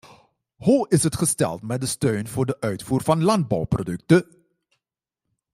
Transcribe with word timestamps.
Hoe 0.55 0.85
is 0.89 1.03
het 1.03 1.15
gesteld 1.15 1.61
met 1.61 1.81
de 1.81 1.87
steun 1.87 2.27
voor 2.27 2.45
de 2.45 2.59
uitvoer 2.59 3.01
van 3.03 3.23
landbouwproducten? 3.23 4.27